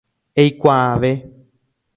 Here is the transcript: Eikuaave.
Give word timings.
Eikuaave. 0.41 1.11